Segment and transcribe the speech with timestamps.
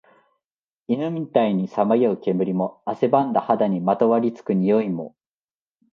[0.87, 5.15] 犬みたいにさまよう煙も、汗ばんだ肌にまとわり付く臭いも、